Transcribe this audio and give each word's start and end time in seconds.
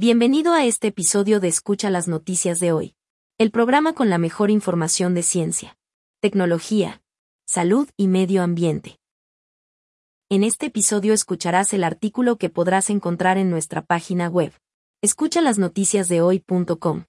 Bienvenido 0.00 0.52
a 0.52 0.64
este 0.64 0.86
episodio 0.86 1.40
de 1.40 1.48
Escucha 1.48 1.90
las 1.90 2.06
Noticias 2.06 2.60
de 2.60 2.70
hoy, 2.70 2.94
el 3.36 3.50
programa 3.50 3.94
con 3.94 4.08
la 4.08 4.18
mejor 4.18 4.48
información 4.48 5.12
de 5.12 5.24
ciencia, 5.24 5.76
tecnología, 6.20 7.02
salud 7.48 7.88
y 7.96 8.06
medio 8.06 8.44
ambiente. 8.44 9.00
En 10.28 10.44
este 10.44 10.66
episodio 10.66 11.12
escucharás 11.12 11.72
el 11.72 11.82
artículo 11.82 12.36
que 12.36 12.48
podrás 12.48 12.90
encontrar 12.90 13.38
en 13.38 13.50
nuestra 13.50 13.82
página 13.82 14.28
web, 14.28 14.52
escuchalasnoticiasdehoy.com. 15.02 17.06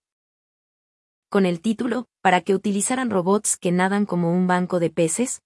Con 1.29 1.45
el 1.45 1.61
título, 1.61 2.07
¿Para 2.23 2.41
qué 2.41 2.55
utilizaran 2.55 3.11
robots 3.11 3.57
que 3.57 3.71
nadan 3.71 4.07
como 4.07 4.33
un 4.33 4.47
banco 4.47 4.79
de 4.79 4.89
peces? 4.89 5.43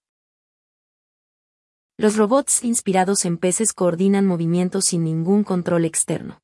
Los 1.98 2.16
robots 2.16 2.64
inspirados 2.64 3.26
en 3.26 3.38
peces 3.38 3.74
coordinan 3.74 4.26
movimientos 4.26 4.86
sin 4.86 5.04
ningún 5.04 5.44
control 5.44 5.84
externo. 5.84 6.40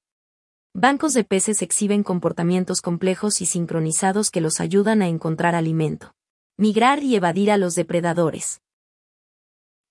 Bancos 0.82 1.14
de 1.14 1.26
peces 1.26 1.62
exhiben 1.62 2.04
comportamientos 2.04 2.82
complejos 2.82 3.42
y 3.42 3.46
sincronizados 3.46 4.32
que 4.32 4.40
los 4.40 4.62
ayudan 4.62 5.02
a 5.02 5.10
encontrar 5.10 5.54
alimento, 5.54 6.14
migrar 6.56 7.04
y 7.04 7.18
evadir 7.18 7.52
a 7.52 7.58
los 7.58 7.76
depredadores. 7.76 8.62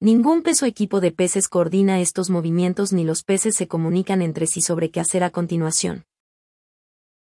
Ningún 0.01 0.41
peso 0.41 0.65
equipo 0.65 1.02
de 1.02 1.12
peces 1.12 1.51
coordina 1.51 2.01
estos 2.01 2.30
movimientos 2.30 2.95
ni 2.95 3.05
los 3.05 3.23
peces 3.23 3.55
se 3.55 3.69
comunican 3.69 4.23
entre 4.23 4.46
sí 4.46 4.62
sobre 4.62 4.91
qué 4.91 5.01
hacer 5.01 5.24
a 5.24 5.29
continuación. 5.29 6.06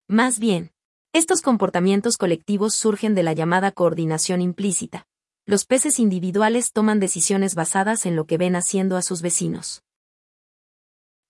Más 0.08 0.39
bien, 0.39 0.72
estos 1.12 1.41
comportamientos 1.41 2.16
colectivos 2.16 2.76
surgen 2.76 3.14
de 3.14 3.23
la 3.23 3.34
llamada 3.34 3.73
coordinación 3.73 4.39
implícita. 4.39 5.05
Los 5.45 5.66
peces 5.66 6.00
individuales 6.00 6.72
toman 6.72 7.02
decisiones 7.02 7.55
basadas 7.55 8.05
en 8.05 8.16
lo 8.16 8.23
que 8.23 8.38
ven 8.38 8.55
haciendo 8.55 8.95
a 8.95 9.02
sus 9.02 9.22
vecinos. 9.22 9.84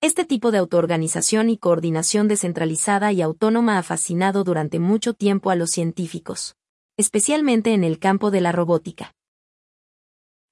Este 0.02 0.23
tipo 0.23 0.52
de 0.52 0.59
autoorganización 0.59 1.49
y 1.49 1.58
coordinación 1.58 2.30
descentralizada 2.30 3.12
y 3.12 3.21
autónoma 3.21 3.77
ha 3.77 3.84
fascinado 3.84 4.45
durante 4.45 4.80
mucho 4.80 5.13
tiempo 5.13 5.49
a 5.49 5.57
los 5.57 5.71
científicos, 5.71 6.55
especialmente 6.96 7.73
en 7.73 7.84
el 7.84 7.99
campo 7.99 8.32
de 8.32 8.40
la 8.40 8.54
robótica. 8.54 9.13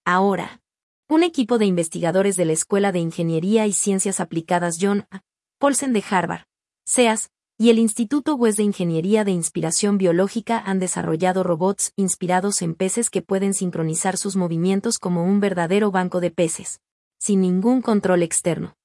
Ahora, 0.04 0.62
un 1.08 1.24
equipo 1.24 1.58
de 1.60 1.66
investigadores 1.66 2.36
de 2.36 2.44
la 2.44 2.52
Escuela 2.52 2.92
de 2.92 3.00
Ingeniería 3.00 3.66
y 3.68 3.72
Ciencias 3.72 4.20
Aplicadas 4.20 4.80
John 4.82 5.08
A. 5.12 5.22
Paulsen 5.60 5.94
de 5.94 6.04
Harvard, 6.10 6.44
SEAS, 6.86 7.30
y 7.58 7.70
el 7.70 7.80
Instituto 7.80 8.36
West 8.36 8.58
de 8.58 8.66
Ingeniería 8.66 9.24
de 9.24 9.32
Inspiración 9.32 9.98
Biológica 9.98 10.62
han 10.66 10.80
desarrollado 10.80 11.44
robots 11.44 11.94
inspirados 11.96 12.62
en 12.62 12.76
peces 12.76 13.10
que 13.10 13.22
pueden 13.22 13.54
sincronizar 13.54 14.18
sus 14.18 14.36
movimientos 14.36 15.00
como 15.00 15.24
un 15.24 15.40
verdadero 15.40 15.90
banco 15.90 16.20
de 16.20 16.32
peces, 16.32 16.82
sin 17.18 17.40
ningún 17.40 17.82
control 17.82 18.24
externo. 18.24 18.77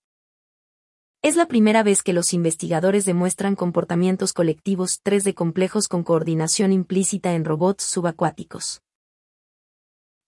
Es 1.24 1.36
la 1.36 1.46
primera 1.46 1.84
vez 1.84 2.02
que 2.02 2.12
los 2.12 2.32
investigadores 2.32 3.04
demuestran 3.04 3.54
comportamientos 3.54 4.32
colectivos 4.32 5.00
3D 5.04 5.34
complejos 5.34 5.86
con 5.86 6.02
coordinación 6.02 6.72
implícita 6.72 7.34
en 7.34 7.44
robots 7.44 7.84
subacuáticos. 7.84 8.82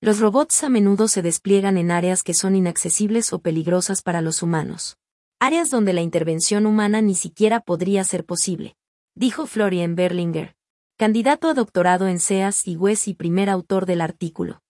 Los 0.01 0.21
robots 0.21 0.63
a 0.63 0.69
menudo 0.69 1.09
se 1.09 1.21
despliegan 1.21 1.79
en 1.79 1.91
áreas 1.91 2.23
que 2.23 2.33
son 2.33 2.55
inaccesibles 2.55 3.33
o 3.33 3.41
peligrosas 3.41 4.03
para 4.03 4.21
los 4.21 4.41
humanos. 4.41 4.97
Áreas 5.41 5.69
donde 5.69 5.95
la 5.95 6.01
intervención 6.01 6.65
humana 6.65 7.03
ni 7.03 7.17
siquiera 7.17 7.59
podría 7.59 8.05
ser 8.05 8.25
posible, 8.25 8.77
dijo 9.17 9.49
Florian 9.49 9.97
Berlinger, 9.97 10.55
candidato 10.97 11.49
a 11.49 11.55
doctorado 11.55 12.07
en 12.07 12.21
SEAS 12.21 12.69
y 12.69 12.77
WES 12.77 13.09
y 13.09 13.15
primer 13.15 13.51
autor 13.51 13.85
del 13.87 14.01
artículo. 14.01 14.63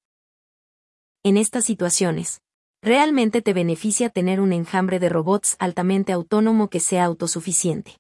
En 1.23 1.37
estas 1.37 1.67
situaciones, 1.67 2.41
realmente 2.85 3.41
te 3.41 3.55
beneficia 3.55 4.11
tener 4.11 4.43
un 4.43 4.53
enjambre 4.53 4.99
de 4.99 5.09
robots 5.09 5.57
altamente 5.59 6.13
autónomo 6.13 6.69
que 6.69 6.81
sea 6.81 7.07
autosuficiente. 7.07 7.97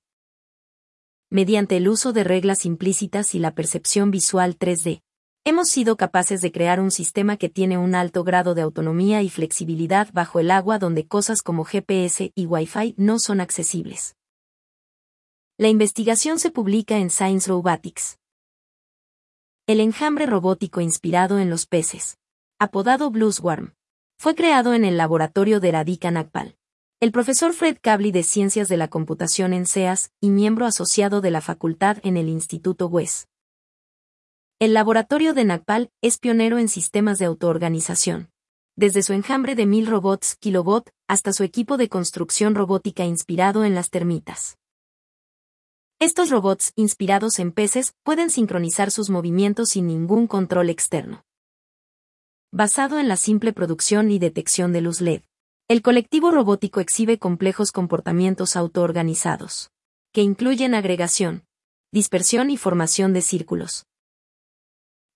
Mediante 1.31 1.79
el 1.79 1.89
uso 1.89 2.13
de 2.13 2.23
reglas 2.23 2.67
implícitas 2.67 3.35
y 3.35 3.39
la 3.39 3.55
percepción 3.55 4.11
visual 4.11 4.59
3D, 4.59 5.01
Hemos 5.47 5.69
sido 5.69 5.99
capaces 5.99 6.41
de 6.41 6.51
crear 6.53 6.81
un 6.81 6.91
sistema 6.91 7.37
que 7.37 7.51
tiene 7.51 7.77
un 7.77 7.95
alto 7.95 8.25
grado 8.25 8.55
de 8.55 8.63
autonomía 8.63 9.21
y 9.21 9.29
flexibilidad 9.29 10.09
bajo 10.15 10.41
el 10.41 10.51
agua 10.51 10.79
donde 10.79 11.07
cosas 11.07 11.43
como 11.43 11.65
GPS 11.65 12.33
y 12.35 12.47
Wi-Fi 12.47 12.95
no 12.97 13.19
son 13.19 13.43
accesibles. 13.43 14.17
La 15.59 15.69
investigación 15.69 16.39
se 16.39 16.51
publica 16.51 16.97
en 16.97 17.11
Science 17.11 17.51
Robotics. 17.51 18.17
El 19.67 19.81
enjambre 19.81 20.25
robótico 20.25 20.81
inspirado 20.81 21.39
en 21.39 21.51
los 21.51 21.67
peces, 21.67 22.17
apodado 22.59 23.11
Bluesworm, 23.11 23.75
fue 24.25 24.35
creado 24.35 24.73
en 24.73 24.87
el 24.87 24.97
laboratorio 24.97 25.61
de 25.61 25.71
Radhika 25.71 26.11
Nagpal. 26.11 26.57
El 26.99 27.13
profesor 27.13 27.53
Fred 27.53 27.77
Kavli 27.79 28.11
de 28.11 28.23
Ciencias 28.23 28.71
de 28.71 28.79
la 28.79 28.89
Computación 28.89 29.53
en 29.53 29.67
SEAS 29.67 30.13
y 30.19 30.31
miembro 30.31 30.65
asociado 30.65 31.21
de 31.21 31.31
la 31.31 31.43
facultad 31.43 31.99
en 32.03 32.17
el 32.17 32.31
Instituto 32.31 32.87
WES. 32.87 33.29
El 34.59 34.73
laboratorio 34.73 35.35
de 35.35 35.45
Nagpal 35.45 35.91
es 36.01 36.17
pionero 36.17 36.57
en 36.57 36.71
sistemas 36.71 37.19
de 37.19 37.27
autoorganización. 37.27 38.31
Desde 38.77 39.03
su 39.03 39.13
enjambre 39.13 39.57
de 39.57 39.67
mil 39.67 39.87
robots 39.87 40.37
kilobot 40.37 40.89
hasta 41.07 41.35
su 41.35 41.43
equipo 41.43 41.77
de 41.77 41.91
construcción 41.91 42.55
robótica 42.55 43.05
inspirado 43.05 43.63
en 43.63 43.75
las 43.75 43.91
termitas. 43.91 44.57
Estos 45.99 46.31
robots, 46.31 46.73
inspirados 46.77 47.39
en 47.41 47.53
peces, 47.53 47.93
pueden 48.03 48.31
sincronizar 48.31 48.91
sus 48.91 49.11
movimientos 49.11 49.69
sin 49.69 49.87
ningún 49.87 50.29
control 50.29 50.71
externo. 50.71 51.27
Basado 52.57 53.01
en 53.01 53.09
la 53.09 53.17
simple 53.17 53.53
producción 53.53 54.13
y 54.13 54.21
detección 54.21 54.73
de 54.73 54.81
luz 54.81 55.01
LED, 55.01 55.23
el 55.67 55.83
colectivo 55.83 56.31
robótico 56.31 56.79
exhibe 56.79 57.19
complejos 57.19 57.73
comportamientos 57.73 58.55
autoorganizados, 58.55 59.73
que 60.13 60.23
incluyen 60.23 60.77
agregación, 60.77 61.45
dispersión 61.91 62.51
y 62.51 62.57
formación 62.57 63.13
de 63.13 63.23
círculos. 63.23 63.87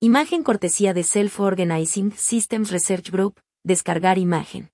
Imagen 0.01 0.43
cortesía 0.43 0.95
de 0.95 1.05
Self-Organizing 1.05 2.11
Systems 2.17 2.73
Research 2.73 3.13
Group, 3.13 3.41
descargar 3.63 4.19
imagen. 4.19 4.73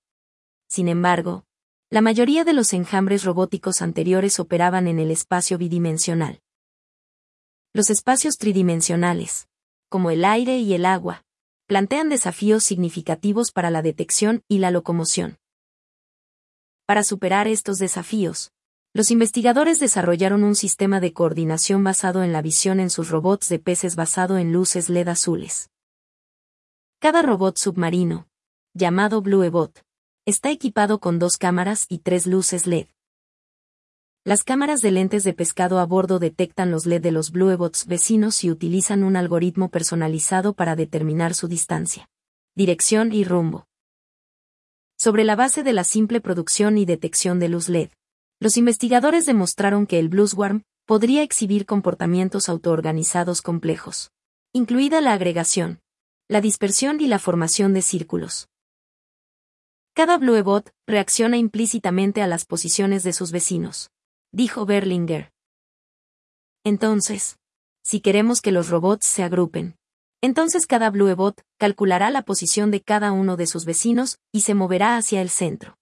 Sin 0.67 0.89
embargo, 0.89 1.45
la 1.91 2.01
mayoría 2.01 2.45
de 2.45 2.55
los 2.55 2.73
enjambres 2.73 3.25
robóticos 3.25 3.83
anteriores 3.83 4.41
operaban 4.41 4.89
en 4.89 5.01
el 5.01 5.11
espacio 5.11 5.59
bidimensional. 5.59 6.41
Los 7.75 7.91
espacios 7.91 8.39
tridimensionales, 8.39 9.49
como 9.91 10.11
el 10.11 10.25
aire 10.25 10.57
y 10.57 10.73
el 10.73 10.87
agua, 10.87 11.27
plantean 11.67 12.09
desafíos 12.11 12.63
significativos 12.65 13.51
para 13.51 13.71
la 13.71 13.81
detección 13.81 14.43
y 14.49 14.59
la 14.59 14.71
locomoción. 14.71 15.39
Para 16.87 17.03
superar 17.03 17.49
estos 17.49 17.79
desafíos, 17.79 18.53
los 18.93 19.11
investigadores 19.11 19.81
desarrollaron 19.81 20.45
un 20.45 20.55
sistema 20.55 21.01
de 21.01 21.13
coordinación 21.13 21.83
basado 21.83 22.23
en 22.23 22.33
la 22.33 22.43
visión 22.43 22.79
en 22.81 22.91
sus 22.91 23.09
robots 23.09 23.49
de 23.49 23.59
peces 23.59 23.97
basado 23.97 24.39
en 24.39 24.53
luces 24.53 24.89
LED 24.89 25.09
azules. 25.09 25.71
Cada 27.01 27.23
robot 27.23 27.57
submarino, 27.59 28.29
llamado 28.75 29.21
Bluebot, 29.21 29.85
está 30.27 30.51
equipado 30.51 31.01
con 31.01 31.19
dos 31.19 31.39
cámaras 31.39 31.87
y 31.89 31.99
tres 31.99 32.27
luces 32.27 32.67
LED. 32.67 32.87
Las 34.27 34.43
cámaras 34.43 34.81
de 34.81 34.91
lentes 34.91 35.23
de 35.23 35.35
pescado 35.35 35.79
a 35.79 35.85
bordo 35.85 36.19
detectan 36.19 36.71
los 36.71 36.87
LED 36.87 37.03
de 37.03 37.13
los 37.13 37.31
Bluebots 37.31 37.87
vecinos 37.87 38.43
y 38.43 38.51
utilizan 38.51 39.05
un 39.05 39.17
algoritmo 39.17 39.69
personalizado 39.69 40.55
para 40.55 40.77
determinar 40.77 41.35
su 41.35 41.47
distancia, 41.47 42.09
dirección 42.55 43.13
y 43.13 43.25
rumbo. 43.25 43.67
Sobre 44.97 45.25
la 45.25 45.37
base 45.37 45.63
de 45.63 45.75
la 45.75 45.85
simple 45.85 46.23
producción 46.23 46.79
y 46.79 46.87
detección 46.87 47.39
de 47.39 47.51
luz 47.51 47.69
LED, 47.69 47.91
los 48.41 48.57
investigadores 48.57 49.27
demostraron 49.27 49.87
que 49.87 49.99
el 49.99 50.09
bluesworm 50.09 50.63
podría 50.87 51.23
exhibir 51.23 51.67
comportamientos 51.67 52.49
autoorganizados 52.49 53.43
complejos, 53.43 54.11
incluida 54.55 55.03
la 55.03 55.13
agregación, 55.13 55.81
la 56.29 56.41
dispersión 56.41 56.99
y 57.03 57.09
la 57.09 57.19
formación 57.19 57.75
de 57.75 57.83
círculos. 57.83 58.49
Cada 59.93 60.17
Bluebot 60.17 60.71
reacciona 60.87 61.37
implícitamente 61.37 62.23
a 62.23 62.27
las 62.27 62.47
posiciones 62.47 63.03
de 63.03 63.13
sus 63.13 63.31
vecinos, 63.31 63.91
dijo 64.35 64.67
Berlinger. 64.67 65.33
Entonces, 66.65 67.39
si 67.83 68.01
queremos 68.01 68.41
que 68.41 68.53
los 68.53 68.69
robots 68.69 69.07
se 69.07 69.23
agrupen, 69.23 69.77
entonces 70.21 70.67
cada 70.67 70.91
Bluebot 70.91 71.43
calculará 71.59 72.11
la 72.11 72.23
posición 72.23 72.71
de 72.71 72.81
cada 72.81 73.13
uno 73.13 73.37
de 73.37 73.47
sus 73.47 73.65
vecinos 73.65 74.19
y 74.33 74.41
se 74.41 74.55
moverá 74.55 74.97
hacia 74.97 75.23
el 75.23 75.31
centro 75.31 75.77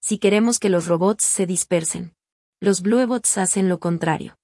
si 0.00 0.18
queremos 0.18 0.58
que 0.58 0.70
los 0.70 0.86
robots 0.86 1.24
se 1.24 1.46
dispersen. 1.46 2.14
Los 2.60 2.80
Bluebots 2.80 3.36
hacen 3.36 3.68
lo 3.68 3.78
contrario. 3.78 4.38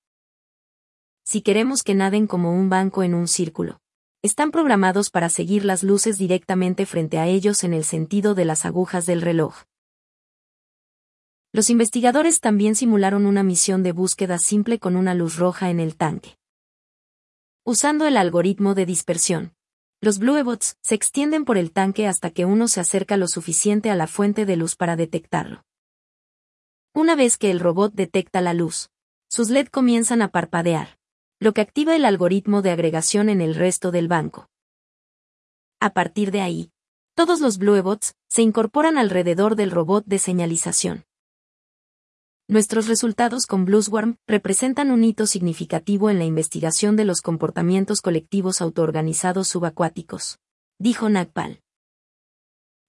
Si 1.25 1.41
queremos 1.41 1.83
que 1.83 1.95
naden 1.95 2.27
como 2.27 2.53
un 2.53 2.69
banco 2.69 3.03
en 3.03 3.15
un 3.15 3.29
círculo, 3.29 3.81
están 4.23 4.51
programados 4.51 5.09
para 5.09 5.29
seguir 5.29 5.65
las 5.65 5.83
luces 5.83 6.19
directamente 6.19 6.87
frente 6.87 7.19
a 7.19 7.27
ellos 7.27 7.65
en 7.65 7.73
el 7.73 7.85
sentido 7.85 8.35
de 8.35 8.45
las 8.45 8.65
agujas 8.67 9.07
del 9.07 9.23
reloj. 9.23 9.63
Los 11.55 11.71
investigadores 11.71 12.41
también 12.41 12.75
simularon 12.75 13.27
una 13.27 13.45
misión 13.45 13.85
de 13.85 13.93
búsqueda 13.93 14.39
simple 14.39 14.81
con 14.81 14.97
una 14.97 15.15
luz 15.15 15.37
roja 15.37 15.71
en 15.71 15.79
el 15.79 15.95
tanque. 15.95 16.37
Usando 17.65 18.09
el 18.09 18.17
algoritmo 18.17 18.75
de 18.75 18.85
dispersión, 18.87 19.55
los 20.01 20.19
Bluebots 20.19 20.79
se 20.83 20.97
extienden 20.97 21.45
por 21.45 21.57
el 21.57 21.71
tanque 21.71 22.09
hasta 22.09 22.33
que 22.33 22.45
uno 22.45 22.67
se 22.67 22.81
acerca 22.81 23.17
lo 23.17 23.29
suficiente 23.29 23.89
a 23.91 23.95
la 23.95 24.09
fuente 24.09 24.47
de 24.47 24.57
luz 24.57 24.75
para 24.75 24.97
detectarlo. 24.97 25.65
Una 26.93 27.15
vez 27.15 27.39
que 27.39 27.53
el 27.53 27.61
robot 27.61 27.95
detecta 27.95 28.41
la 28.41 28.53
luz, 28.53 28.91
sus 29.29 29.49
LED 29.49 29.69
comienzan 29.69 30.23
a 30.23 30.33
parpadear, 30.33 30.99
lo 31.39 31.55
que 31.55 31.61
activa 31.61 31.95
el 31.95 32.05
algoritmo 32.05 32.63
de 32.63 32.73
agregación 32.73 33.29
en 33.29 33.41
el 33.41 33.55
resto 33.55 33.93
del 33.93 34.09
banco. 34.09 34.51
A 35.79 35.91
partir 35.91 36.33
de 36.33 36.41
ahí, 36.41 36.73
todos 37.15 37.41
los 37.41 37.59
Bluebots 37.59 38.17
se 38.29 38.43
incorporan 38.43 38.99
alrededor 38.99 39.55
del 39.55 39.71
robot 39.71 40.05
de 40.05 40.19
señalización. 40.19 41.05
Nuestros 42.47 42.89
resultados 42.89 43.47
con 43.47 43.65
Blueswarm 43.65 44.19
representan 44.27 44.91
un 44.91 45.03
hito 45.03 45.27
significativo 45.27 46.11
en 46.11 46.19
la 46.19 46.27
investigación 46.27 46.95
de 46.95 47.07
los 47.07 47.23
comportamientos 47.23 48.03
colectivos 48.03 48.61
autoorganizados 48.61 49.49
subacuáticos, 49.49 50.41
dijo 50.79 51.09
Nagpal. 51.09 51.63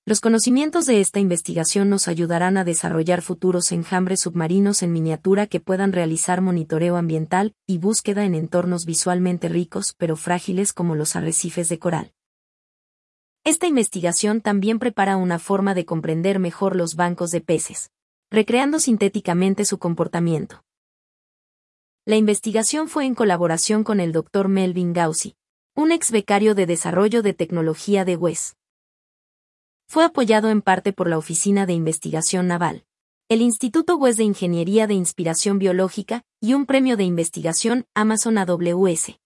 Los 0.06 0.20
conocimientos 0.20 0.86
de 0.88 1.00
esta 1.00 1.22
investigación 1.22 1.90
nos 1.90 2.10
ayudarán 2.10 2.58
a 2.58 2.66
desarrollar 2.66 3.22
futuros 3.22 3.72
enjambres 3.72 4.20
submarinos 4.20 4.84
en 4.84 4.92
miniatura 4.92 5.48
que 5.48 5.62
puedan 5.62 5.94
realizar 5.94 6.42
monitoreo 6.42 6.98
ambiental 6.98 7.56
y 7.66 7.78
búsqueda 7.78 8.26
en 8.26 8.36
entornos 8.36 8.86
visualmente 8.86 9.48
ricos 9.48 9.96
pero 9.98 10.18
frágiles 10.18 10.74
como 10.74 10.96
los 10.96 11.16
arrecifes 11.16 11.70
de 11.70 11.80
coral. 11.80 12.12
Esta 13.46 13.68
investigación 13.68 14.42
también 14.42 14.80
prepara 14.80 15.16
una 15.16 15.40
forma 15.40 15.74
de 15.74 15.86
comprender 15.86 16.40
mejor 16.40 16.76
los 16.76 16.96
bancos 16.96 17.32
de 17.32 17.40
peces, 17.40 17.90
recreando 18.36 18.80
sintéticamente 18.80 19.64
su 19.64 19.80
comportamiento. 19.80 20.66
La 22.06 22.18
investigación 22.18 22.90
fue 22.90 23.06
en 23.06 23.16
colaboración 23.16 23.86
con 23.86 24.02
el 24.02 24.12
Dr. 24.12 24.50
Melvin 24.50 24.92
Gauzy, 24.92 25.38
un 25.74 25.94
ex 25.94 26.12
becario 26.12 26.54
de 26.54 26.66
desarrollo 26.66 27.24
de 27.24 27.34
tecnología 27.34 28.04
de 28.04 28.18
WES. 28.18 28.58
Fue 29.88 30.04
apoyado 30.04 30.50
en 30.50 30.62
parte 30.62 30.92
por 30.92 31.08
la 31.08 31.18
Oficina 31.18 31.66
de 31.66 31.74
Investigación 31.74 32.48
Naval, 32.48 32.86
el 33.30 33.42
Instituto 33.42 33.96
West 33.96 34.18
de 34.18 34.26
Ingeniería 34.26 34.86
de 34.86 34.96
Inspiración 34.96 35.58
Biológica 35.58 36.24
y 36.42 36.56
un 36.56 36.66
premio 36.66 36.98
de 36.98 37.06
investigación 37.06 37.88
Amazon 37.94 38.38
AWS. 38.38 39.18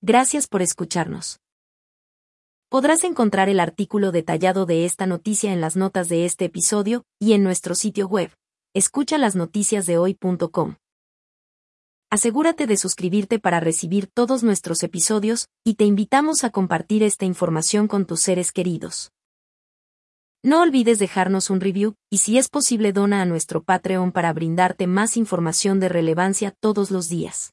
Gracias 0.00 0.48
por 0.48 0.60
escucharnos. 0.60 1.38
Podrás 2.70 3.02
encontrar 3.02 3.48
el 3.48 3.58
artículo 3.58 4.12
detallado 4.12 4.64
de 4.64 4.84
esta 4.84 5.04
noticia 5.04 5.52
en 5.52 5.60
las 5.60 5.74
notas 5.74 6.08
de 6.08 6.24
este 6.24 6.44
episodio 6.44 7.04
y 7.18 7.32
en 7.32 7.42
nuestro 7.42 7.74
sitio 7.74 8.06
web, 8.06 8.30
escuchalasnoticiasdehoy.com. 8.74 10.76
Asegúrate 12.12 12.68
de 12.68 12.76
suscribirte 12.76 13.40
para 13.40 13.58
recibir 13.58 14.06
todos 14.06 14.44
nuestros 14.44 14.84
episodios, 14.84 15.48
y 15.64 15.74
te 15.74 15.84
invitamos 15.84 16.44
a 16.44 16.50
compartir 16.50 17.02
esta 17.02 17.24
información 17.24 17.88
con 17.88 18.06
tus 18.06 18.20
seres 18.20 18.52
queridos. 18.52 19.10
No 20.44 20.62
olvides 20.62 21.00
dejarnos 21.00 21.50
un 21.50 21.60
review, 21.60 21.96
y 22.08 22.18
si 22.18 22.38
es 22.38 22.48
posible 22.48 22.92
dona 22.92 23.20
a 23.20 23.26
nuestro 23.26 23.64
Patreon 23.64 24.12
para 24.12 24.32
brindarte 24.32 24.86
más 24.86 25.16
información 25.16 25.80
de 25.80 25.88
relevancia 25.88 26.54
todos 26.60 26.92
los 26.92 27.08
días. 27.08 27.52